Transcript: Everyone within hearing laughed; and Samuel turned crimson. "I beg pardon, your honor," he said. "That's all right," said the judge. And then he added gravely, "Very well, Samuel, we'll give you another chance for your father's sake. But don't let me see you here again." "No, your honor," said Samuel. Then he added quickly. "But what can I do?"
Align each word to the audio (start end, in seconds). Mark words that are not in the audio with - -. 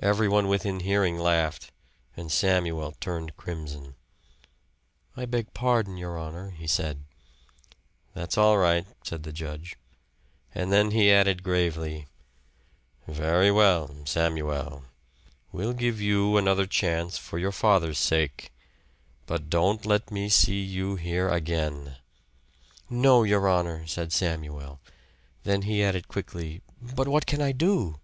Everyone 0.00 0.46
within 0.46 0.78
hearing 0.78 1.18
laughed; 1.18 1.72
and 2.16 2.30
Samuel 2.30 2.92
turned 3.00 3.36
crimson. 3.36 3.96
"I 5.16 5.26
beg 5.26 5.52
pardon, 5.54 5.96
your 5.96 6.16
honor," 6.16 6.50
he 6.50 6.68
said. 6.68 7.02
"That's 8.14 8.38
all 8.38 8.58
right," 8.58 8.86
said 9.02 9.24
the 9.24 9.32
judge. 9.32 9.74
And 10.54 10.72
then 10.72 10.92
he 10.92 11.10
added 11.10 11.42
gravely, 11.42 12.06
"Very 13.08 13.50
well, 13.50 13.92
Samuel, 14.06 14.84
we'll 15.50 15.72
give 15.72 16.00
you 16.00 16.36
another 16.36 16.64
chance 16.68 17.18
for 17.18 17.36
your 17.36 17.50
father's 17.50 17.98
sake. 17.98 18.52
But 19.26 19.50
don't 19.50 19.84
let 19.84 20.12
me 20.12 20.28
see 20.28 20.60
you 20.60 20.94
here 20.94 21.28
again." 21.28 21.96
"No, 22.88 23.24
your 23.24 23.48
honor," 23.48 23.84
said 23.88 24.12
Samuel. 24.12 24.78
Then 25.42 25.62
he 25.62 25.82
added 25.82 26.06
quickly. 26.06 26.62
"But 26.80 27.08
what 27.08 27.26
can 27.26 27.42
I 27.42 27.50
do?" 27.50 27.98